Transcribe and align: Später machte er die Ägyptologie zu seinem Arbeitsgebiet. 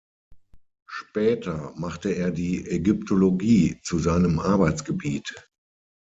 Später 0.87 1.73
machte 1.75 2.09
er 2.15 2.31
die 2.31 2.67
Ägyptologie 2.67 3.79
zu 3.83 3.99
seinem 3.99 4.39
Arbeitsgebiet. 4.39 5.31